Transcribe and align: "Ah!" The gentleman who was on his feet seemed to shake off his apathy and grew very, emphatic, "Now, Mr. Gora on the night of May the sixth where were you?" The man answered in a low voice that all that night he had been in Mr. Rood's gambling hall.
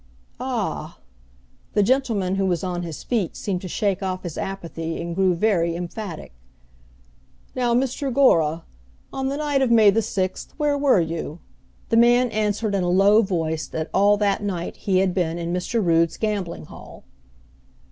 "Ah!" 0.39 0.97
The 1.75 1.83
gentleman 1.83 2.33
who 2.33 2.47
was 2.47 2.63
on 2.63 2.81
his 2.81 3.03
feet 3.03 3.35
seemed 3.37 3.61
to 3.61 3.67
shake 3.67 4.01
off 4.01 4.23
his 4.23 4.35
apathy 4.35 4.99
and 4.99 5.13
grew 5.15 5.35
very, 5.35 5.75
emphatic, 5.75 6.31
"Now, 7.53 7.75
Mr. 7.75 8.11
Gora 8.11 8.63
on 9.13 9.27
the 9.27 9.37
night 9.37 9.61
of 9.61 9.69
May 9.69 9.91
the 9.91 10.01
sixth 10.01 10.55
where 10.57 10.75
were 10.75 11.01
you?" 11.01 11.37
The 11.89 11.97
man 11.97 12.29
answered 12.31 12.73
in 12.73 12.81
a 12.81 12.89
low 12.89 13.21
voice 13.21 13.67
that 13.67 13.91
all 13.93 14.17
that 14.17 14.41
night 14.41 14.75
he 14.77 14.97
had 14.97 15.13
been 15.13 15.37
in 15.37 15.53
Mr. 15.53 15.85
Rood's 15.85 16.17
gambling 16.17 16.65
hall. 16.65 17.03